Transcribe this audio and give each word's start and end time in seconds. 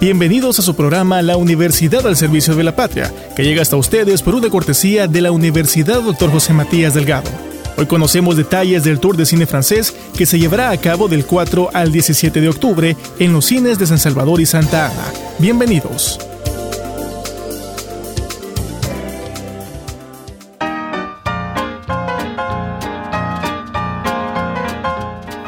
Bienvenidos 0.00 0.60
a 0.60 0.62
su 0.62 0.76
programa 0.76 1.22
La 1.22 1.36
Universidad 1.36 2.06
al 2.06 2.16
Servicio 2.16 2.54
de 2.54 2.62
la 2.62 2.76
Patria, 2.76 3.12
que 3.34 3.42
llega 3.42 3.62
hasta 3.62 3.76
ustedes 3.76 4.22
por 4.22 4.36
una 4.36 4.48
cortesía 4.48 5.08
de 5.08 5.20
la 5.20 5.32
Universidad 5.32 6.00
Dr. 6.02 6.30
José 6.30 6.52
Matías 6.52 6.94
Delgado. 6.94 7.28
Hoy 7.76 7.86
conocemos 7.86 8.36
detalles 8.36 8.84
del 8.84 9.00
Tour 9.00 9.16
de 9.16 9.26
Cine 9.26 9.46
Francés 9.46 9.92
que 10.16 10.24
se 10.24 10.38
llevará 10.38 10.70
a 10.70 10.76
cabo 10.76 11.08
del 11.08 11.26
4 11.26 11.70
al 11.74 11.90
17 11.90 12.40
de 12.40 12.48
octubre 12.48 12.96
en 13.18 13.32
los 13.32 13.46
cines 13.46 13.76
de 13.80 13.88
San 13.88 13.98
Salvador 13.98 14.40
y 14.40 14.46
Santa 14.46 14.86
Ana. 14.86 15.12
Bienvenidos. 15.40 16.27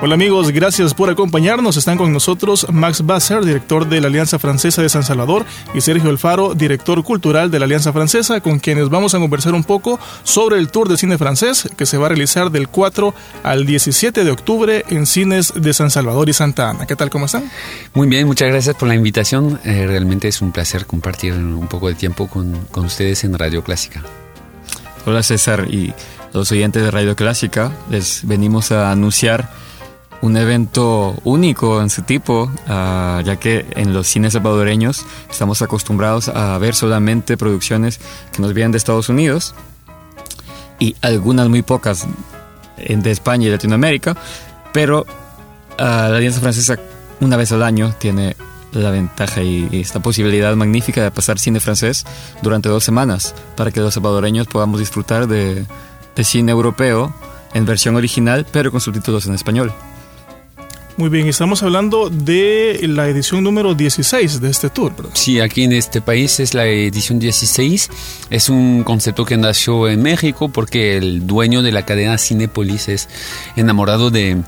Hola 0.02 0.14
amigos, 0.14 0.50
gracias 0.50 0.94
por 0.94 1.10
acompañarnos. 1.10 1.76
Están 1.76 1.98
con 1.98 2.10
nosotros 2.10 2.66
Max 2.72 3.04
Basser, 3.04 3.44
director 3.44 3.86
de 3.86 4.00
la 4.00 4.06
Alianza 4.06 4.38
Francesa 4.38 4.80
de 4.80 4.88
San 4.88 5.02
Salvador, 5.02 5.44
y 5.74 5.82
Sergio 5.82 6.08
Alfaro, 6.08 6.54
director 6.54 7.04
cultural 7.04 7.50
de 7.50 7.58
la 7.58 7.66
Alianza 7.66 7.92
Francesa, 7.92 8.40
con 8.40 8.60
quienes 8.60 8.88
vamos 8.88 9.14
a 9.14 9.18
conversar 9.18 9.52
un 9.52 9.62
poco 9.62 10.00
sobre 10.22 10.58
el 10.58 10.70
Tour 10.70 10.88
de 10.88 10.96
Cine 10.96 11.18
Francés 11.18 11.68
que 11.76 11.84
se 11.84 11.98
va 11.98 12.06
a 12.06 12.08
realizar 12.08 12.50
del 12.50 12.68
4 12.68 13.12
al 13.42 13.66
17 13.66 14.24
de 14.24 14.30
octubre 14.30 14.86
en 14.88 15.04
cines 15.04 15.52
de 15.54 15.74
San 15.74 15.90
Salvador 15.90 16.30
y 16.30 16.32
Santa 16.32 16.70
Ana. 16.70 16.86
¿Qué 16.86 16.96
tal? 16.96 17.10
¿Cómo 17.10 17.26
están? 17.26 17.50
Muy 17.92 18.08
bien, 18.08 18.26
muchas 18.26 18.48
gracias 18.48 18.76
por 18.76 18.88
la 18.88 18.94
invitación. 18.94 19.60
Eh, 19.64 19.84
realmente 19.86 20.28
es 20.28 20.40
un 20.40 20.50
placer 20.50 20.86
compartir 20.86 21.34
un 21.34 21.68
poco 21.68 21.88
de 21.88 21.94
tiempo 21.94 22.26
con, 22.26 22.58
con 22.70 22.86
ustedes 22.86 23.22
en 23.24 23.38
Radio 23.38 23.62
Clásica. 23.62 24.02
Hola 25.04 25.22
César 25.22 25.66
y 25.70 25.92
los 26.32 26.50
oyentes 26.52 26.82
de 26.82 26.90
Radio 26.90 27.14
Clásica. 27.16 27.70
Les 27.90 28.26
venimos 28.26 28.72
a 28.72 28.92
anunciar 28.92 29.50
un 30.22 30.36
evento 30.36 31.16
único 31.24 31.80
en 31.80 31.90
su 31.90 32.02
tipo, 32.02 32.50
ah, 32.68 33.22
ya 33.24 33.36
que 33.36 33.66
en 33.74 33.94
los 33.94 34.06
cines 34.06 34.34
salvadoreños 34.34 35.06
estamos 35.30 35.62
acostumbrados 35.62 36.28
a 36.28 36.58
ver 36.58 36.74
solamente 36.74 37.36
producciones 37.36 38.00
que 38.32 38.42
nos 38.42 38.52
vienen 38.52 38.72
de 38.72 38.78
Estados 38.78 39.08
Unidos 39.08 39.54
y 40.78 40.96
algunas 41.00 41.48
muy 41.48 41.62
pocas 41.62 42.06
de 42.76 43.10
España 43.10 43.48
y 43.48 43.50
Latinoamérica, 43.50 44.16
pero 44.72 45.06
ah, 45.78 46.08
la 46.10 46.16
Alianza 46.16 46.40
Francesa 46.40 46.78
una 47.20 47.36
vez 47.36 47.52
al 47.52 47.62
año 47.62 47.94
tiene 47.98 48.36
la 48.72 48.90
ventaja 48.90 49.42
y 49.42 49.68
esta 49.72 50.00
posibilidad 50.00 50.54
magnífica 50.54 51.02
de 51.02 51.10
pasar 51.10 51.38
cine 51.38 51.60
francés 51.60 52.06
durante 52.40 52.68
dos 52.68 52.84
semanas 52.84 53.34
para 53.56 53.70
que 53.72 53.80
los 53.80 53.94
salvadoreños 53.94 54.46
podamos 54.46 54.78
disfrutar 54.78 55.26
de, 55.26 55.66
de 56.14 56.24
cine 56.24 56.52
europeo 56.52 57.12
en 57.52 57.66
versión 57.66 57.96
original 57.96 58.46
pero 58.50 58.70
con 58.70 58.80
subtítulos 58.80 59.26
en 59.26 59.34
español. 59.34 59.72
Muy 61.00 61.08
bien, 61.08 61.28
estamos 61.28 61.62
hablando 61.62 62.10
de 62.10 62.78
la 62.82 63.08
edición 63.08 63.42
número 63.42 63.74
16 63.74 64.38
de 64.42 64.50
este 64.50 64.68
tour. 64.68 64.92
Sí, 65.14 65.40
aquí 65.40 65.64
en 65.64 65.72
este 65.72 66.02
país 66.02 66.40
es 66.40 66.52
la 66.52 66.66
edición 66.66 67.18
16. 67.18 67.88
Es 68.28 68.50
un 68.50 68.84
concepto 68.84 69.24
que 69.24 69.38
nació 69.38 69.88
en 69.88 70.02
México 70.02 70.50
porque 70.50 70.98
el 70.98 71.26
dueño 71.26 71.62
de 71.62 71.72
la 71.72 71.86
cadena 71.86 72.18
Cinepolis 72.18 72.90
es 72.90 73.08
enamorado 73.56 74.10
de, 74.10 74.42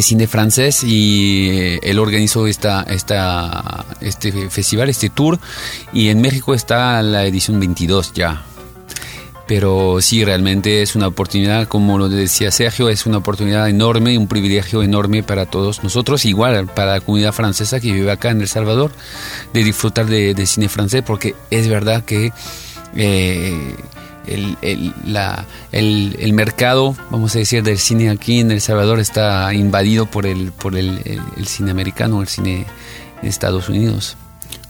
cine 0.00 0.26
francés 0.26 0.82
y 0.82 1.48
eh, 1.50 1.80
él 1.84 2.00
organizó 2.00 2.48
esta, 2.48 2.82
esta, 2.82 3.86
este 4.00 4.50
festival, 4.50 4.88
este 4.88 5.10
tour 5.10 5.38
y 5.92 6.08
en 6.08 6.20
México 6.20 6.54
está 6.54 7.00
la 7.02 7.24
edición 7.24 7.60
22 7.60 8.14
ya 8.14 8.42
pero 9.48 10.02
sí, 10.02 10.26
realmente 10.26 10.82
es 10.82 10.94
una 10.94 11.08
oportunidad, 11.08 11.66
como 11.68 11.96
lo 11.96 12.10
decía 12.10 12.52
Sergio, 12.52 12.90
es 12.90 13.06
una 13.06 13.16
oportunidad 13.16 13.66
enorme, 13.66 14.18
un 14.18 14.28
privilegio 14.28 14.82
enorme 14.82 15.22
para 15.22 15.46
todos 15.46 15.82
nosotros, 15.82 16.26
igual 16.26 16.66
para 16.66 16.92
la 16.92 17.00
comunidad 17.00 17.32
francesa 17.32 17.80
que 17.80 17.90
vive 17.90 18.12
acá 18.12 18.28
en 18.28 18.42
El 18.42 18.48
Salvador, 18.48 18.92
de 19.54 19.64
disfrutar 19.64 20.04
de, 20.04 20.46
cine 20.46 20.68
francés, 20.68 21.02
porque 21.04 21.34
es 21.50 21.66
verdad 21.66 22.04
que 22.04 22.30
eh, 22.94 23.74
el, 24.26 24.94
la, 25.06 25.46
el, 25.72 26.32
mercado, 26.34 26.94
vamos 27.10 27.34
a 27.34 27.38
decir, 27.38 27.62
del 27.62 27.78
cine 27.78 28.10
aquí 28.10 28.40
en 28.40 28.50
El 28.50 28.60
Salvador 28.60 29.00
está 29.00 29.54
invadido 29.54 30.04
por 30.04 30.26
el, 30.26 30.52
por 30.52 30.76
el, 30.76 31.00
el 31.38 31.46
cine 31.46 31.70
americano, 31.70 32.20
el 32.20 32.28
cine 32.28 32.66
de 33.22 33.28
Estados 33.28 33.70
Unidos. 33.70 34.18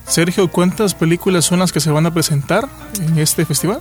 Sergio, 0.06 0.46
¿cuántas 0.46 0.94
películas 0.94 1.46
son 1.46 1.58
las 1.58 1.72
que 1.72 1.80
se 1.80 1.90
van 1.90 2.06
a 2.06 2.14
presentar 2.14 2.68
en 3.00 3.18
este 3.18 3.44
festival? 3.44 3.80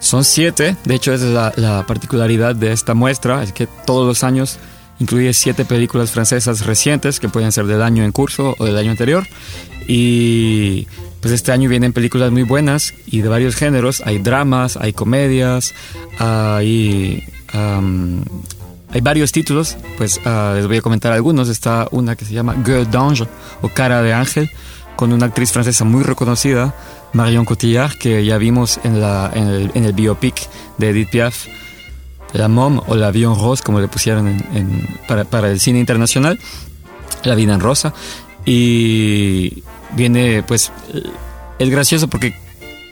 Son 0.00 0.24
siete, 0.24 0.76
de 0.84 0.94
hecho 0.94 1.12
es 1.12 1.22
la, 1.22 1.84
particularidad 1.86 2.54
de 2.54 2.72
esta 2.72 2.94
muestra, 2.94 3.42
es 3.42 3.52
que 3.52 3.66
todos 3.66 4.06
los 4.06 4.22
años 4.22 4.58
incluye 5.00 5.32
siete 5.32 5.64
películas 5.64 6.10
francesas 6.10 6.66
recientes 6.66 7.18
que 7.20 7.28
pueden 7.28 7.52
ser 7.52 7.66
del 7.66 7.82
año 7.82 8.04
en 8.04 8.12
curso 8.12 8.54
o 8.58 8.64
del 8.64 8.76
año 8.76 8.90
anterior. 8.90 9.26
Y 9.86 10.86
pues 11.20 11.32
este 11.32 11.50
año 11.50 11.68
vienen 11.68 11.92
películas 11.92 12.30
muy 12.30 12.42
buenas 12.42 12.94
y 13.06 13.22
de 13.22 13.28
varios 13.28 13.56
géneros. 13.56 14.02
Hay 14.04 14.18
dramas, 14.18 14.76
hay 14.76 14.92
comedias, 14.92 15.74
hay, 16.18 17.24
hay 17.52 19.00
varios 19.00 19.32
títulos. 19.32 19.76
Pues 19.96 20.20
ah, 20.26 20.52
les 20.54 20.66
voy 20.66 20.76
a 20.76 20.82
comentar 20.82 21.12
algunos. 21.12 21.48
Está 21.48 21.88
una 21.90 22.16
que 22.16 22.24
se 22.24 22.34
llama 22.34 22.54
Gueule 22.54 22.86
d'Ange 22.86 23.26
o 23.62 23.68
Cara 23.68 24.02
de 24.02 24.12
Ángel 24.12 24.50
con 24.96 25.12
una 25.12 25.26
actriz 25.26 25.52
francesa 25.52 25.84
muy 25.84 26.02
reconocida 26.02 26.74
Marion 27.12 27.44
Cotillard, 27.44 27.96
que 27.98 28.24
ya 28.24 28.38
vimos 28.38 28.80
en, 28.84 29.00
la, 29.00 29.30
en, 29.34 29.48
el, 29.48 29.70
en 29.74 29.94
biopic 29.94 30.48
de 30.76 30.90
Edith 30.90 31.10
Piaf, 31.10 31.46
La 32.32 32.48
Mom 32.48 32.80
o 32.86 32.94
La 32.94 33.10
Vie 33.10 33.26
Rose, 33.26 33.62
como 33.62 33.80
le 33.80 33.88
pusieron 33.88 34.28
en, 34.28 34.88
para, 35.06 35.24
para, 35.24 35.50
el 35.50 35.60
cine 35.60 35.78
internacional, 35.78 36.38
La 37.24 37.34
vida 37.34 37.54
en 37.54 37.60
rosa. 37.60 37.94
Y 38.44 39.62
viene, 39.94 40.42
pues, 40.46 40.72
es 41.58 41.70
gracioso 41.70 42.08
porque 42.08 42.34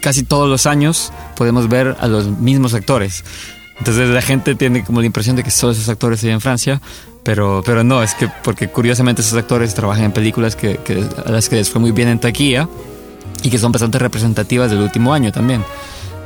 casi 0.00 0.22
todos 0.22 0.48
los 0.48 0.66
años 0.66 1.12
podemos 1.36 1.68
ver 1.68 1.96
a 2.00 2.08
los 2.08 2.26
mismos 2.26 2.74
actores. 2.74 3.24
Entonces 3.78 4.08
la 4.08 4.22
gente 4.22 4.54
tiene 4.54 4.84
como 4.84 5.00
la 5.00 5.06
impresión 5.06 5.36
de 5.36 5.42
que 5.42 5.50
solo 5.50 5.72
esos 5.72 5.88
actores 5.88 6.22
hay 6.24 6.30
en 6.30 6.40
Francia, 6.40 6.80
pero, 7.22 7.62
pero 7.64 7.84
no, 7.84 8.02
es 8.02 8.14
que 8.14 8.28
porque 8.42 8.68
curiosamente 8.68 9.20
esos 9.20 9.36
actores 9.36 9.74
trabajan 9.74 10.04
en 10.04 10.12
películas 10.12 10.56
que, 10.56 10.78
que, 10.78 11.04
a 11.24 11.30
las 11.30 11.48
que 11.48 11.56
les 11.56 11.70
fue 11.70 11.80
muy 11.80 11.90
bien 11.90 12.08
en 12.08 12.18
taquilla 12.18 12.68
y 13.46 13.50
que 13.50 13.58
son 13.58 13.70
bastante 13.70 14.00
representativas 14.00 14.70
del 14.72 14.80
último 14.80 15.12
año 15.12 15.30
también. 15.30 15.64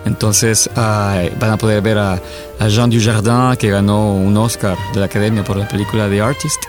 Entonces 0.06 0.70
van 0.75 1.50
a 1.50 1.58
poder 1.58 1.82
ver 1.82 1.98
a, 1.98 2.19
Jean 2.66 2.88
Dujardin, 2.88 3.56
que 3.58 3.69
ganó 3.69 4.14
un 4.14 4.34
Oscar 4.38 4.75
de 4.94 5.00
la 5.00 5.06
Academia 5.06 5.44
por 5.44 5.59
la 5.59 5.69
película 5.69 6.09
The 6.09 6.22
Artist. 6.22 6.62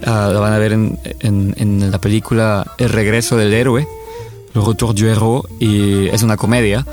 la 0.00 0.40
van 0.40 0.54
a 0.54 0.58
ver 0.58 0.72
en, 0.72 0.98
en, 1.20 1.90
la 1.90 1.98
película 1.98 2.66
El 2.78 2.88
regreso 2.88 3.36
del 3.36 3.52
héroe, 3.52 3.86
Le 4.54 4.60
Retour 4.62 4.94
du 4.94 5.06
héros, 5.06 5.42
y 5.58 6.08
es 6.08 6.22
una 6.22 6.38
comedia 6.38 6.86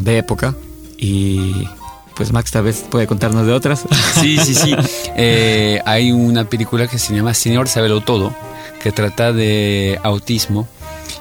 de 0.00 0.18
época. 0.18 0.56
Y 0.98 1.68
pues 2.16 2.32
Max 2.32 2.50
tal 2.50 2.64
vez 2.64 2.84
puede 2.90 3.06
contarnos 3.06 3.46
de 3.46 3.52
otras. 3.52 3.84
Sí, 4.20 4.36
sí, 4.38 4.56
sí. 4.56 4.74
Eh, 5.16 5.80
hay 5.84 6.10
una 6.10 6.48
película 6.48 6.88
que 6.88 6.98
se 6.98 7.14
llama 7.14 7.34
Señor 7.34 7.68
Sabelo 7.68 8.00
Todo, 8.00 8.34
que 8.82 8.90
trata 8.90 9.32
de 9.32 10.00
autismo 10.02 10.66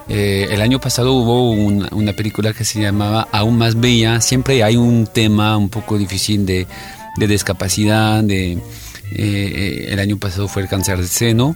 eh, 0.09 0.47
el 0.51 0.61
año 0.61 0.79
pasado 0.79 1.13
hubo 1.13 1.51
una 1.51 2.13
película 2.13 2.53
que 2.53 2.65
se 2.65 2.81
llamaba 2.81 3.27
Aún 3.31 3.57
más 3.57 3.79
bella. 3.79 4.21
Siempre 4.21 4.63
hay 4.63 4.75
un 4.75 5.07
tema 5.07 5.57
un 5.57 5.69
poco 5.69 5.97
difícil 5.97 6.45
de, 6.45 6.67
discapacidad. 7.17 8.23
De, 8.23 8.57
eh, 9.15 9.87
el 9.89 9.99
año 9.99 10.17
pasado 10.17 10.47
fue 10.47 10.63
el 10.63 10.67
cáncer 10.67 10.99
de 10.99 11.07
seno. 11.07 11.55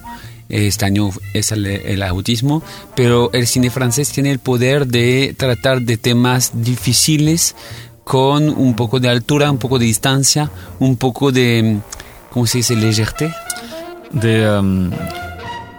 Este 0.50 0.86
año 0.86 1.10
es 1.34 1.52
el, 1.52 2.04
autismo. 2.04 2.64
Pero 2.96 3.32
el 3.34 3.48
cine 3.48 3.70
francés 3.70 4.12
tiene 4.12 4.32
el 4.32 4.40
poder 4.40 4.88
de 4.88 5.36
tratar 5.38 5.82
de 5.82 5.98
temas 5.98 6.52
difíciles 6.54 7.56
con 8.06 8.48
un 8.50 8.76
poco 8.76 9.02
de 9.02 9.10
altura, 9.10 9.52
un 9.52 9.58
poco 9.58 9.78
de 9.78 9.86
distancia, 9.86 10.50
un 10.80 10.96
poco 10.96 11.32
de. 11.34 11.80
¿Cómo 12.32 12.48
se 12.48 12.60
dice? 12.60 12.76
Legerté. 12.76 13.34
De. 14.12 14.50
Um, 14.50 14.92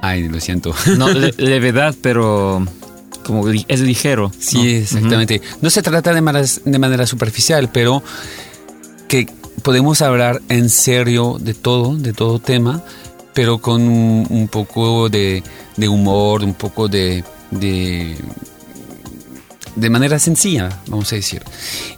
Ay, 0.02 0.28
lo 0.28 0.40
siento. 0.40 0.74
No, 0.96 1.08
levedad, 1.08 1.94
pero 2.00 2.66
como 3.24 3.48
es 3.48 3.80
ligero. 3.80 4.32
Sí, 4.38 4.56
¿no? 4.58 4.64
exactamente. 4.64 5.42
No 5.60 5.70
se 5.70 5.82
trata 5.82 6.12
de, 6.14 6.48
de 6.64 6.78
manera 6.78 7.06
superficial, 7.06 7.70
pero 7.70 8.02
que 9.06 9.28
podemos 9.62 10.00
hablar 10.02 10.40
en 10.48 10.70
serio 10.70 11.36
de 11.40 11.54
todo, 11.54 11.96
de 11.96 12.12
todo 12.12 12.38
tema, 12.38 12.82
pero 13.34 13.58
con 13.58 13.82
un, 13.82 14.26
un 14.30 14.48
poco 14.48 15.08
de, 15.08 15.42
de 15.76 15.88
humor, 15.88 16.42
un 16.42 16.54
poco 16.54 16.88
de, 16.88 17.24
de, 17.50 18.16
de 19.76 19.90
manera 19.90 20.18
sencilla, 20.18 20.80
vamos 20.86 21.12
a 21.12 21.16
decir. 21.16 21.42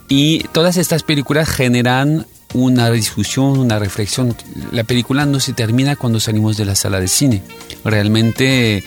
Y 0.07 0.39
todas 0.51 0.77
estas 0.77 1.03
películas 1.03 1.49
generan 1.49 2.25
una 2.53 2.89
discusión, 2.89 3.59
una 3.59 3.79
reflexión. 3.79 4.35
La 4.71 4.83
película 4.83 5.25
no 5.25 5.39
se 5.39 5.53
termina 5.53 5.95
cuando 5.95 6.19
salimos 6.19 6.57
de 6.57 6.65
la 6.65 6.75
sala 6.75 6.99
de 6.99 7.07
cine. 7.07 7.41
Realmente 7.83 8.77
eh, 8.77 8.83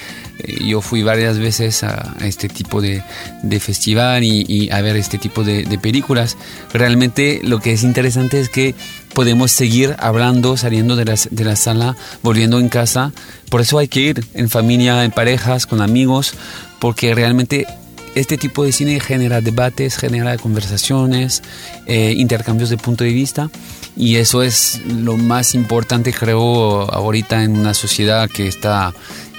yo 0.64 0.80
fui 0.80 1.02
varias 1.02 1.38
veces 1.38 1.82
a, 1.82 2.16
este 2.22 2.48
tipo 2.48 2.80
de, 2.80 3.02
de 3.42 3.60
festival 3.60 4.24
y, 4.24 4.44
y 4.48 4.70
a 4.70 4.80
ver 4.80 4.96
este 4.96 5.18
tipo 5.18 5.44
de, 5.44 5.64
de 5.64 5.78
películas. 5.78 6.36
Realmente 6.72 7.40
lo 7.42 7.60
que 7.60 7.72
es 7.72 7.82
interesante 7.82 8.40
es 8.40 8.48
que 8.48 8.74
podemos 9.14 9.52
seguir 9.52 9.94
hablando, 9.98 10.56
saliendo 10.56 10.96
de 10.96 11.04
la, 11.04 11.14
de 11.30 11.44
la 11.44 11.56
sala, 11.56 11.96
volviendo 12.22 12.58
en 12.58 12.68
casa. 12.68 13.12
Por 13.48 13.60
eso 13.60 13.78
hay 13.78 13.88
que 13.88 14.00
ir 14.00 14.24
en 14.34 14.50
familia, 14.50 15.04
en 15.04 15.10
parejas, 15.10 15.66
con 15.66 15.80
amigos, 15.80 16.34
porque 16.80 17.14
realmente 17.14 17.66
este 18.14 18.38
tipo 18.38 18.64
de 18.64 18.72
cine 18.72 19.00
genera 19.00 19.40
debates, 19.40 19.96
genera 19.96 20.36
conversaciones, 20.38 21.42
eh, 21.86 22.14
intercambios 22.16 22.70
de 22.70 22.76
punto 22.76 23.04
de 23.04 23.12
vista 23.12 23.50
y 23.96 24.16
eso 24.16 24.42
es 24.42 24.80
lo 24.86 25.16
más 25.16 25.54
importante 25.54 26.12
creo 26.12 26.90
ahorita 26.92 27.44
en 27.44 27.56
una 27.56 27.74
sociedad 27.74 28.28
que 28.28 28.48
está 28.48 28.92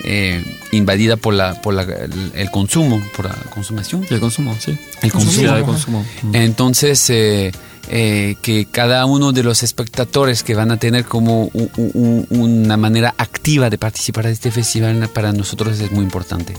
eh, 0.03 0.43
invadida 0.71 1.17
por 1.17 1.33
la 1.33 1.61
por 1.61 1.73
la, 1.73 1.83
el, 1.83 2.31
el 2.35 2.51
consumo, 2.51 3.01
por 3.15 3.25
la 3.25 3.35
consumación. 3.49 4.05
El 4.09 4.19
consumo, 4.19 4.55
sí. 4.59 4.77
El 5.01 5.11
consumo. 5.11 5.53
De 5.53 5.63
consumo. 5.63 6.05
Entonces, 6.33 7.09
eh, 7.09 7.51
eh, 7.89 8.35
que 8.41 8.65
cada 8.65 9.05
uno 9.05 9.31
de 9.31 9.43
los 9.43 9.61
espectadores 9.61 10.43
que 10.43 10.55
van 10.55 10.71
a 10.71 10.77
tener 10.77 11.05
como 11.05 11.51
una 12.29 12.77
manera 12.77 13.13
activa 13.17 13.69
de 13.69 13.77
participar 13.77 14.25
de 14.25 14.31
este 14.31 14.51
festival 14.51 15.07
para 15.09 15.31
nosotros 15.31 15.79
es 15.79 15.91
muy 15.91 16.03
importante. 16.03 16.53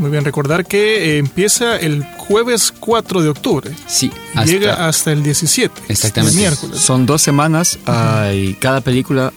Muy 0.00 0.10
bien, 0.10 0.24
recordar 0.24 0.64
que 0.66 1.14
eh, 1.14 1.18
empieza 1.18 1.76
el 1.76 2.02
jueves 2.16 2.72
4 2.80 3.22
de 3.22 3.28
octubre. 3.28 3.70
Sí, 3.86 4.10
Llega 4.46 4.88
hasta 4.88 5.12
el 5.12 5.22
17. 5.22 5.82
Exactamente. 5.88 6.34
El 6.36 6.40
miércoles. 6.40 6.80
Son 6.80 7.04
dos 7.04 7.20
semanas 7.20 7.78
ah, 7.86 8.30
y 8.34 8.54
cada 8.54 8.80
película 8.80 9.30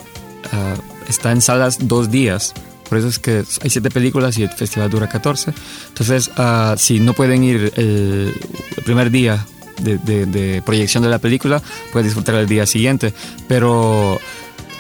ah, 0.54 0.76
está 1.10 1.32
en 1.34 1.42
salas 1.42 1.80
dos 1.88 2.10
días. 2.10 2.54
Por 2.88 2.98
eso 2.98 3.08
es 3.10 3.20
que 3.20 3.44
hay 3.62 3.70
siete 3.70 3.90
películas 3.90 4.38
y 4.38 4.44
el 4.44 4.50
festival 4.50 4.90
dura 4.90 5.10
14. 5.10 5.54
Entonces, 5.90 6.32
ah, 6.38 6.76
si 6.78 7.00
no 7.02 7.14
pueden 7.14 7.44
ir 7.44 7.74
el, 7.76 8.34
el 8.78 8.84
primer 8.86 9.12
día 9.12 9.46
de, 9.82 9.98
de- 9.98 10.26
de 10.28 10.62
proyección 10.62 11.04
de 11.04 11.10
la 11.10 11.20
película, 11.20 11.62
pueden 11.92 12.08
disfrutar 12.08 12.36
el 12.36 12.48
día 12.48 12.66
siguiente. 12.66 13.14
Pero 13.50 14.18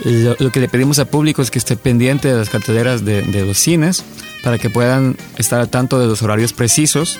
lo, 0.06 0.36
lo 0.40 0.50
que 0.50 0.60
le 0.62 0.70
pedimos 0.70 0.98
al 1.00 1.08
público 1.08 1.42
es 1.42 1.52
que 1.52 1.60
esté 1.60 1.76
pendiente 1.76 2.30
de 2.30 2.36
las 2.38 2.50
carteleras 2.50 3.04
de, 3.04 3.22
de 3.24 3.46
los 3.46 3.58
cines 3.58 4.04
para 4.44 4.58
que 4.60 4.70
puedan 4.70 5.18
estar 5.38 5.60
al 5.60 5.70
tanto 5.70 6.00
de 6.00 6.06
los 6.08 6.22
horarios 6.22 6.54
precisos 6.54 7.20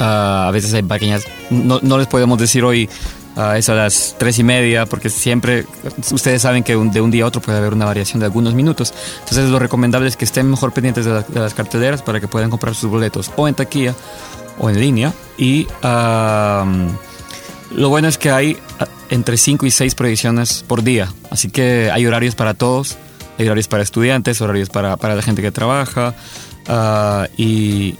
Ah, 0.00 0.46
a 0.46 0.50
veces 0.52 0.72
hay 0.74 0.82
pequeñas, 0.84 1.24
no, 1.50 1.80
no 1.82 1.98
les 1.98 2.06
podemos 2.06 2.38
decir 2.38 2.62
hoy 2.62 2.88
ah, 3.36 3.58
es 3.58 3.68
a 3.68 3.74
las 3.74 4.14
tres 4.16 4.38
y 4.38 4.44
media, 4.44 4.86
porque 4.86 5.10
siempre, 5.10 5.64
ustedes 6.12 6.42
saben 6.42 6.62
que 6.62 6.76
de 6.76 7.00
un 7.00 7.10
día 7.10 7.24
a 7.24 7.26
otro 7.26 7.40
puede 7.40 7.58
haber 7.58 7.72
una 7.72 7.84
variación 7.84 8.20
de 8.20 8.26
algunos 8.26 8.54
minutos. 8.54 8.94
Entonces 9.20 9.50
lo 9.50 9.58
recomendable 9.58 10.08
es 10.08 10.16
que 10.16 10.24
estén 10.24 10.48
mejor 10.48 10.72
pendientes 10.72 11.04
de, 11.04 11.10
la- 11.14 11.22
de 11.22 11.40
las 11.40 11.52
carteleras 11.52 12.02
para 12.02 12.20
que 12.20 12.28
puedan 12.28 12.48
comprar 12.48 12.76
sus 12.76 12.88
boletos 12.88 13.32
o 13.36 13.48
en 13.48 13.56
taquilla 13.56 13.92
o 14.60 14.70
en 14.70 14.78
línea. 14.78 15.12
Y 15.36 15.66
lo 15.82 16.68
bueno 17.88 18.06
es 18.08 18.18
que 18.18 18.30
hay 18.30 18.56
ah, 18.78 18.86
entre 19.10 19.36
5 19.36 19.66
y 19.66 19.70
6 19.72 19.94
proyecciones 19.96 20.64
por 20.66 20.82
día, 20.84 21.12
así 21.30 21.50
que 21.50 21.90
hay 21.92 22.06
horarios 22.06 22.36
para 22.36 22.54
todos. 22.54 22.96
Hay 23.38 23.46
horarios 23.46 23.68
para 23.68 23.82
estudiantes, 23.82 24.40
horarios 24.40 24.68
para, 24.68 24.96
para 24.96 25.14
la 25.14 25.22
gente 25.22 25.40
que 25.42 25.50
trabaja. 25.52 26.14
ah, 26.66 27.26
y, 27.36 27.94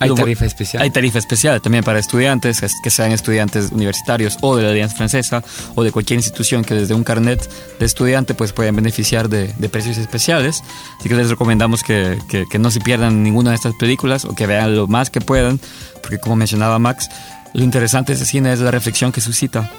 Hay 0.00 0.08
Lo 0.08 0.16
tarifa 0.16 0.44
especial. 0.44 0.82
hay 0.82 0.90
tarifa 0.90 1.18
especial 1.18 1.62
también 1.62 1.84
para 1.84 1.98
estudiantes, 2.00 2.60
que- 2.82 2.90
sean 2.90 3.12
estudiantes 3.12 3.70
universitarios 3.72 4.36
o 4.42 4.56
de 4.56 4.64
la 4.64 4.70
Alianza 4.70 4.96
Francesa 4.96 5.42
o 5.76 5.84
de 5.84 5.92
cualquier 5.92 6.18
institución 6.18 6.64
que 6.64 6.74
desde 6.74 6.94
un 6.94 7.04
carnet 7.04 7.48
de 7.78 7.86
estudiante 7.86 8.34
pues 8.34 8.52
puedan 8.52 8.74
beneficiar 8.76 9.28
de, 9.28 9.52
de 9.56 9.68
precios 9.68 9.96
especiales. 9.96 10.62
Así 10.98 11.08
que 11.08 11.14
les 11.14 11.30
recomendamos 11.30 11.82
que, 11.84 12.18
que- 12.28 12.44
que 12.50 12.58
no 12.58 12.70
se 12.72 12.80
pierdan 12.80 13.22
ninguna 13.22 13.50
de 13.50 13.56
estas 13.56 13.74
películas 13.76 14.24
o 14.24 14.34
que 14.34 14.46
vean 14.46 14.74
lo 14.76 14.88
más 14.88 15.10
que 15.10 15.20
puedan, 15.20 15.58
porque 16.02 16.18
como 16.18 16.34
mencionaba 16.36 16.78
Max, 16.80 17.08
lo 17.54 17.62
interesante 17.62 18.12
de 18.12 18.16
ese 18.16 18.26
cine 18.26 18.52
es 18.52 18.58
la 18.58 18.72
reflexión 18.72 19.12
que 19.12 19.20
suscita 19.20 19.70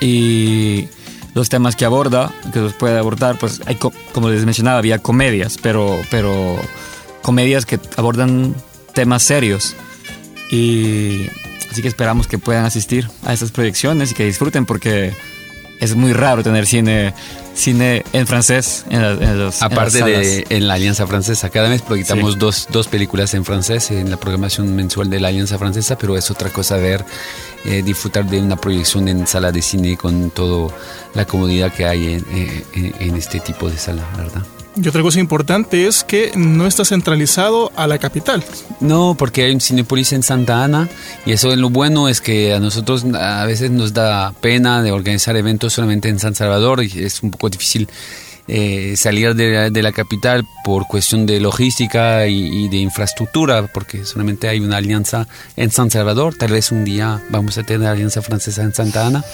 y 0.00 0.88
los 1.34 1.48
temas 1.48 1.76
que 1.76 1.84
aborda, 1.84 2.30
que 2.52 2.60
los 2.60 2.72
puede 2.74 2.96
abordar, 2.98 3.36
pues 3.38 3.60
hay, 3.66 3.74
co- 3.74 3.92
como 4.12 4.28
les 4.30 4.44
mencionaba, 4.44 4.78
había 4.78 4.98
comedias, 5.00 5.58
pero, 5.60 6.00
pero 6.10 6.56
comedias 7.22 7.66
que 7.66 7.78
abordan 7.96 8.54
temas 8.94 9.22
serios. 9.24 9.74
Y 10.50 11.26
así 11.70 11.82
que 11.82 11.88
esperamos 11.88 12.26
que 12.28 12.38
puedan 12.38 12.64
asistir 12.64 13.08
a 13.24 13.32
estas 13.32 13.50
proyecciones 13.50 14.12
y 14.12 14.14
que 14.14 14.24
disfruten 14.24 14.64
porque 14.66 15.12
es 15.80 15.96
muy 15.96 16.12
raro 16.12 16.42
tener 16.44 16.66
cine, 16.66 17.12
cine 17.54 18.04
en 18.12 18.26
francés 18.26 18.84
en, 18.90 19.00
la- 19.02 19.12
en 19.12 19.38
los 19.38 19.60
en 19.62 19.66
Aparte 19.72 20.00
las 20.00 20.08
de 20.08 20.46
en 20.50 20.66
la 20.68 20.74
Alianza 20.74 21.06
Francesa, 21.06 21.50
cada 21.50 21.68
mes 21.68 21.82
proyectamos 21.82 22.32
Sí. 22.34 22.38
dos, 22.38 22.66
dos 22.70 22.88
películas 22.88 23.32
en 23.34 23.44
francés 23.44 23.90
en 23.90 24.10
la 24.10 24.16
programación 24.16 24.74
mensual 24.74 25.08
de 25.10 25.20
la 25.20 25.28
Alianza 25.28 25.56
Francesa, 25.58 25.96
pero 25.96 26.16
es 26.16 26.30
otra 26.30 26.50
cosa 26.50 26.76
ver, 26.76 27.04
eh, 27.64 27.82
disfrutar 27.84 28.24
de 28.26 28.40
una 28.40 28.56
proyección 28.56 29.08
en 29.08 29.26
sala 29.26 29.52
de 29.52 29.62
cine 29.62 29.96
con 29.96 30.30
toda 30.30 30.74
la 31.14 31.24
comodidad 31.26 31.72
que 31.72 31.86
hay 31.86 32.14
en, 32.14 32.26
eh, 32.32 32.64
en- 32.74 32.94
en 32.98 33.16
este 33.16 33.40
tipo 33.40 33.70
de 33.70 33.78
sala, 33.78 34.02
¿verdad? 34.16 34.42
Y 34.76 34.88
otra 34.88 35.02
cosa 35.02 35.20
importante 35.20 35.86
es 35.86 36.02
que 36.02 36.32
no 36.34 36.66
está 36.66 36.84
centralizado 36.84 37.70
a 37.76 37.86
la 37.86 37.98
capital. 37.98 38.42
No, 38.80 39.14
porque 39.16 39.44
hay 39.44 39.52
un 39.52 39.60
Cinepolis 39.60 40.12
en 40.12 40.22
Santa 40.24 40.64
Ana 40.64 40.88
y 41.24 41.32
eso 41.32 41.52
es 41.52 41.58
lo 41.58 41.70
bueno 41.70 42.08
es 42.08 42.20
que 42.20 42.54
a 42.54 42.60
nosotros 42.60 43.04
a 43.14 43.44
veces 43.46 43.70
nos 43.70 43.92
da 43.92 44.32
pena 44.40 44.82
de 44.82 44.90
organizar 44.90 45.36
eventos 45.36 45.72
solamente 45.74 46.08
en 46.08 46.18
San 46.18 46.34
Salvador 46.34 46.82
y 46.82 47.04
es 47.04 47.22
un 47.22 47.30
poco 47.30 47.50
difícil 47.50 47.88
eh, 48.46 48.94
salir 48.96 49.34
de 49.34 49.52
la, 49.52 49.70
de 49.70 49.82
la 49.82 49.92
capital 49.92 50.44
por 50.64 50.86
cuestión 50.86 51.26
de 51.26 51.40
logística 51.40 52.26
y, 52.26 52.64
y 52.64 52.68
de 52.68 52.78
infraestructura, 52.78 53.66
porque 53.66 54.04
solamente 54.04 54.48
hay 54.48 54.60
una 54.60 54.78
alianza 54.78 55.26
en 55.56 55.70
San 55.70 55.90
Salvador. 55.90 56.34
Tal 56.34 56.52
vez 56.52 56.72
un 56.72 56.84
día 56.84 57.22
vamos 57.30 57.58
a 57.58 57.62
tener 57.62 57.88
alianza 57.88 58.22
francesa 58.22 58.62
en 58.62 58.74
Santa 58.74 59.06
Ana. 59.06 59.24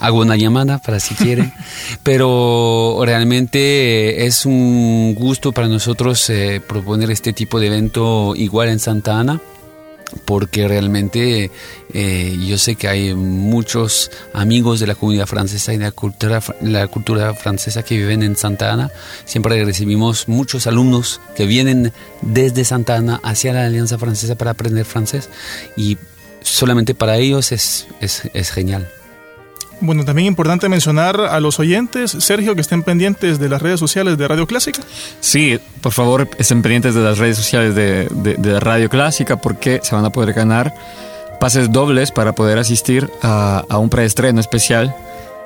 Hago 0.00 0.20
una 0.20 0.36
llamada 0.36 0.78
para 0.78 1.00
si 1.00 1.14
quiere. 1.14 1.52
Pero 2.02 3.00
realmente 3.04 4.22
eh, 4.22 4.26
es 4.26 4.46
un 4.46 5.14
gusto 5.14 5.52
para 5.52 5.68
nosotros 5.68 6.28
eh, 6.30 6.60
proponer 6.66 7.10
este 7.10 7.32
tipo 7.32 7.60
de 7.60 7.68
evento 7.68 8.34
igual 8.36 8.68
en 8.68 8.78
Santa 8.78 9.18
Ana 9.18 9.40
porque 10.24 10.68
realmente 10.68 11.50
eh, 11.92 12.38
yo 12.46 12.58
sé 12.58 12.76
que 12.76 12.88
hay 12.88 13.14
muchos 13.14 14.10
amigos 14.32 14.80
de 14.80 14.86
la 14.86 14.94
comunidad 14.94 15.26
francesa 15.26 15.72
y 15.72 15.78
de 15.78 15.84
la 15.84 15.92
cultura, 15.92 16.40
la 16.60 16.86
cultura 16.88 17.34
francesa 17.34 17.82
que 17.82 17.96
viven 17.96 18.22
en 18.22 18.36
Santa 18.36 18.72
Ana. 18.72 18.90
Siempre 19.24 19.64
recibimos 19.64 20.28
muchos 20.28 20.66
alumnos 20.66 21.20
que 21.36 21.46
vienen 21.46 21.92
desde 22.22 22.64
Santa 22.64 22.96
Ana 22.96 23.20
hacia 23.22 23.52
la 23.52 23.66
Alianza 23.66 23.98
Francesa 23.98 24.34
para 24.34 24.52
aprender 24.52 24.84
francés 24.84 25.28
y 25.76 25.98
solamente 26.40 26.94
para 26.94 27.16
ellos 27.16 27.52
es, 27.52 27.86
es, 28.00 28.22
es 28.34 28.50
genial. 28.50 28.88
Bueno, 29.82 30.04
también 30.04 30.26
importante 30.26 30.68
mencionar 30.68 31.20
a 31.20 31.38
los 31.40 31.58
oyentes, 31.58 32.12
Sergio, 32.12 32.54
que 32.54 32.60
estén 32.60 32.82
pendientes 32.82 33.38
de 33.38 33.48
las 33.48 33.60
redes 33.60 33.80
sociales 33.80 34.16
de 34.16 34.28
Radio 34.28 34.46
Clásica. 34.46 34.80
Sí, 35.20 35.58
por 35.80 35.92
favor, 35.92 36.28
estén 36.38 36.62
pendientes 36.62 36.94
de 36.94 37.00
las 37.02 37.18
redes 37.18 37.36
sociales 37.36 37.74
de, 37.74 38.06
de- 38.10 38.36
de 38.36 38.60
Radio 38.60 38.88
Clásica 38.88 39.36
porque 39.36 39.80
se 39.82 39.94
van 39.94 40.04
a 40.04 40.10
poder 40.10 40.32
ganar 40.34 40.72
pases 41.40 41.72
dobles 41.72 42.12
para 42.12 42.32
poder 42.32 42.58
asistir 42.58 43.10
a, 43.22 43.64
a 43.68 43.78
un 43.78 43.90
preestreno 43.90 44.40
especial 44.40 44.94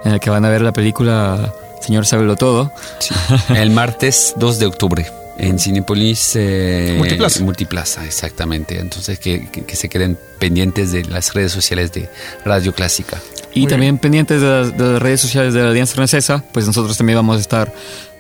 en 0.05 0.12
el 0.12 0.21
que 0.21 0.28
van 0.31 0.45
a 0.45 0.50
ver 0.50 0.61
la 0.61 0.73
película 0.73 1.55
Señor 1.81 2.05
Sábelo 2.07 2.37
Todo. 2.37 2.71
Sí. 2.99 3.14
El 3.55 3.71
martes 3.71 4.35
2 4.37 4.59
de 4.59 4.66
octubre 4.66 5.07
en 5.38 5.59
Cinepolis 5.59 6.33
eh, 6.37 6.95
Multiplaza. 6.99 7.43
Multiplaza, 7.45 8.05
exactamente. 8.05 8.78
Entonces 8.81 9.19
que, 9.19 9.49
que- 9.50 9.64
que 9.64 9.76
se 9.76 9.88
queden 9.88 10.19
pendientes 10.38 10.93
de 10.93 11.05
las 11.05 11.33
redes 11.35 11.52
sociales 11.52 11.93
de 11.93 12.09
Radio 12.45 12.75
Clásica. 12.75 13.19
Y 13.56 13.62
Muy 13.62 13.70
también 13.70 13.98
pendientes 13.98 14.40
de 14.40 14.46
las, 14.48 14.76
de 14.76 14.92
las 14.92 15.02
redes 15.02 15.20
sociales 15.20 15.54
de 15.54 15.62
la 15.62 15.70
Alianza 15.70 15.94
Francesa, 15.94 16.44
pues 16.52 16.66
nosotros 16.66 16.96
también 16.96 17.16
vamos 17.18 17.38
a 17.38 17.40
estar 17.40 17.72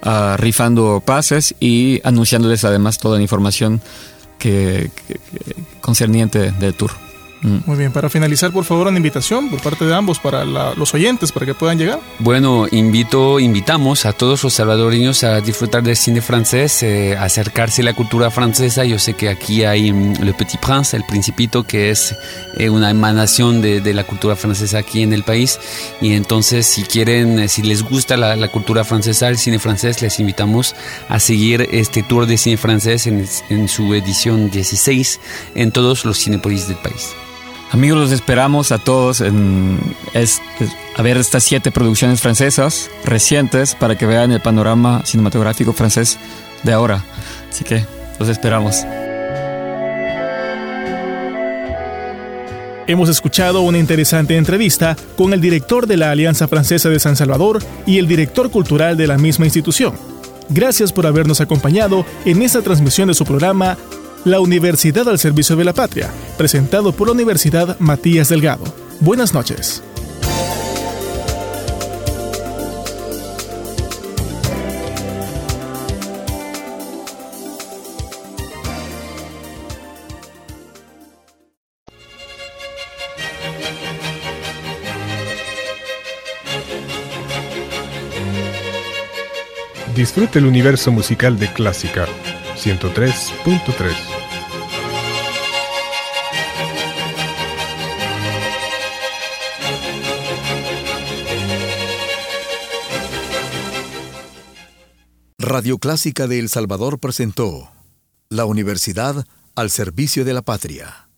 ah, 0.02 0.36
rifando 0.38 1.02
pases 1.04 1.54
y 1.60 2.00
anunciándoles 2.04 2.64
además 2.64 2.98
toda 2.98 3.16
la 3.16 3.22
información 3.22 3.80
que, 4.38 4.90
que- 5.06 5.14
que- 5.14 5.54
concerniente 5.80 6.52
del 6.52 6.74
tour. 6.74 6.90
Mm. 7.42 7.58
Muy 7.66 7.76
bien, 7.76 7.92
para 7.92 8.08
finalizar, 8.08 8.50
por 8.50 8.64
favor, 8.64 8.86
una 8.88 8.96
invitación 8.96 9.50
por 9.50 9.60
parte 9.60 9.84
de 9.84 9.94
ambos 9.94 10.18
para 10.18 10.44
la- 10.44 10.74
los 10.74 10.94
oyentes 10.94 11.32
para 11.32 11.44
que 11.46 11.54
puedan 11.54 11.78
llegar. 11.78 12.00
Bueno, 12.18 12.66
invito, 12.70 13.38
invitamos 13.38 14.06
a 14.06 14.12
todos 14.14 14.42
los 14.42 14.54
salvadoreños 14.54 15.22
a 15.22 15.40
disfrutar 15.42 15.82
del 15.82 15.96
cine 15.96 16.22
francés, 16.22 16.82
eh, 16.82 17.14
acercarse 17.16 17.82
a 17.82 17.84
la 17.84 17.92
cultura 17.94 18.30
francesa. 18.30 18.84
Yo 18.84 18.98
sé 18.98 19.14
que 19.14 19.28
aquí 19.28 19.64
hay 19.64 19.92
mm, 19.92 20.22
Le 20.22 20.32
Petit 20.32 20.58
Prince, 20.60 20.96
El 20.96 21.04
Principito, 21.04 21.64
que 21.64 21.90
es 21.90 22.16
eh, 22.56 22.70
una 22.70 22.90
emanación 22.90 23.60
de, 23.60 23.80
de 23.82 23.92
la 23.94 24.04
cultura 24.04 24.34
francesa 24.34 24.78
aquí 24.78 25.02
en 25.02 25.12
el 25.12 25.22
país. 25.22 25.60
Y 26.00 26.14
entonces, 26.14 26.66
si 26.66 26.84
quieren, 26.84 27.38
eh, 27.38 27.48
si 27.48 27.62
les 27.62 27.82
gusta 27.82 28.16
la, 28.16 28.34
la 28.36 28.48
cultura 28.48 28.82
francesa, 28.82 29.28
el 29.28 29.36
cine 29.38 29.58
francés, 29.58 30.00
les 30.00 30.18
invitamos 30.20 30.74
a 31.10 31.20
seguir 31.20 31.68
este 31.70 32.02
tour 32.02 32.26
de 32.26 32.38
cine 32.38 32.56
francés 32.56 33.06
en, 33.06 33.28
en 33.50 33.68
su 33.68 33.92
edición 33.94 34.50
16 34.50 35.20
en 35.54 35.70
todos 35.70 36.04
los 36.06 36.18
cinepolis 36.18 36.66
del 36.66 36.78
país. 36.78 37.10
Amigos, 37.72 37.98
los 37.98 38.12
esperamos 38.12 38.70
a 38.70 38.78
todos 38.78 39.20
en, 39.20 39.78
a 40.96 41.02
ver 41.02 41.16
estas 41.16 41.42
siete 41.42 41.72
producciones 41.72 42.20
francesas 42.20 42.90
recientes 43.04 43.74
para 43.74 43.98
que 43.98 44.06
vean 44.06 44.30
el 44.30 44.40
panorama 44.40 45.02
cinematográfico 45.04 45.72
francés 45.72 46.18
de 46.62 46.72
ahora. 46.72 47.04
Así 47.50 47.64
que 47.64 47.84
los 48.18 48.28
esperamos. 48.28 48.84
Hemos 52.88 53.08
escuchado 53.08 53.62
una 53.62 53.78
interesante 53.78 54.36
entrevista 54.36 54.96
con 55.16 55.32
el 55.32 55.40
director 55.40 55.88
de 55.88 55.96
la 55.96 56.12
Alianza 56.12 56.46
Francesa 56.46 56.88
de 56.88 57.00
San 57.00 57.16
Salvador 57.16 57.58
y 57.84 57.98
el 57.98 58.06
director 58.06 58.48
cultural 58.48 58.96
de 58.96 59.08
la 59.08 59.18
misma 59.18 59.44
institución. 59.44 59.94
Gracias 60.48 60.92
por 60.92 61.04
habernos 61.04 61.40
acompañado 61.40 62.06
en 62.24 62.42
esta 62.42 62.62
transmisión 62.62 63.08
de 63.08 63.14
su 63.14 63.24
programa 63.24 63.76
La 64.26 64.40
Universidad 64.40 65.08
al 65.08 65.20
Servicio 65.20 65.54
de 65.54 65.62
la 65.62 65.72
Patria, 65.72 66.10
presentado 66.36 66.90
por 66.90 67.06
la 67.06 67.12
Universidad 67.12 67.78
Matías 67.78 68.28
Delgado. 68.28 68.64
Buenas 68.98 69.32
noches. 69.32 69.84
Disfrute 89.94 90.40
el 90.40 90.46
universo 90.46 90.90
musical 90.90 91.38
de 91.38 91.52
Clásica 91.52 92.08
103.3. 92.66 93.94
Radio 105.38 105.78
Clásica 105.78 106.26
de 106.26 106.40
El 106.40 106.48
Salvador 106.48 106.98
presentó 106.98 107.70
La 108.28 108.46
Universidad 108.46 109.24
al 109.54 109.70
Servicio 109.70 110.24
de 110.24 110.34
la 110.34 110.42
Patria, 110.42 111.08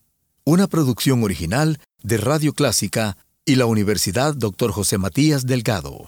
una 0.44 0.66
producción 0.66 1.24
original 1.24 1.78
de 2.02 2.18
Radio 2.18 2.52
Clásica 2.52 3.16
y 3.46 3.54
la 3.54 3.64
Universidad 3.64 4.34
Dr. 4.34 4.70
José 4.70 4.98
Matías 4.98 5.46
Delgado. 5.46 6.04